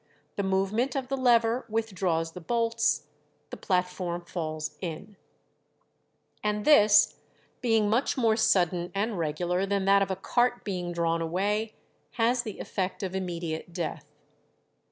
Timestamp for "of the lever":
0.95-1.63